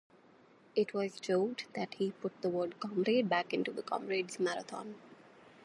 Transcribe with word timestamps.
It 0.75 0.95
was 0.95 1.19
joked 1.19 1.67
that 1.75 1.93
he 1.93 2.09
put 2.09 2.41
the 2.41 2.49
word 2.49 2.79
'comrade' 2.79 3.29
back 3.29 3.53
into 3.53 3.71
the 3.71 3.83
Comrades 3.83 4.39
Marathon. 4.39 4.95